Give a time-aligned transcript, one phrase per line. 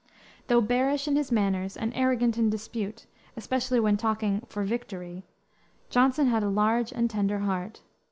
[0.47, 3.05] Though bearish in his manners and arrogant in dispute,
[3.37, 5.25] especially when talking "for victory,"
[5.91, 7.83] Johnson had a large and tender heart.